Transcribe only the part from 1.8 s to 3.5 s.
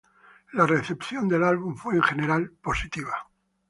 en general positiva.